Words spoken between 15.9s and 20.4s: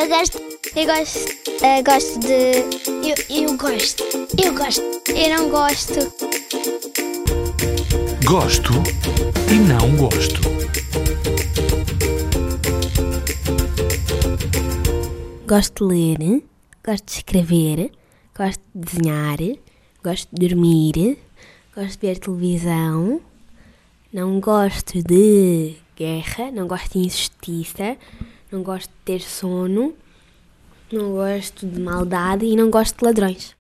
ler, gosto de escrever, gosto de desenhar, gosto